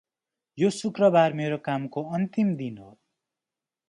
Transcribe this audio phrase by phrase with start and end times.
[0.57, 2.89] यो शुक्रबार मेरो कामको अन्तिम दिन हो।